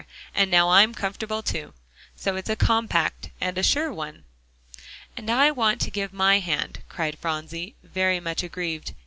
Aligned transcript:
and 0.33 0.49
now 0.49 0.71
I'm 0.71 0.95
comfortable 0.95 1.43
too! 1.43 1.75
So 2.15 2.35
it's 2.35 2.49
a 2.49 2.55
compact, 2.55 3.29
and 3.39 3.55
a 3.55 3.61
sure 3.61 3.93
one!" 3.93 4.23
"And 5.15 5.29
I 5.29 5.51
want 5.51 5.79
to 5.81 5.91
give 5.91 6.11
my 6.11 6.39
hand," 6.39 6.81
cried 6.89 7.19
Phronsie, 7.19 7.75
very 7.83 8.19
much 8.19 8.41
aggrieved. 8.41 8.95